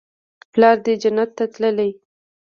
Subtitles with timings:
[0.53, 1.89] پلار دې جنت ته تللى.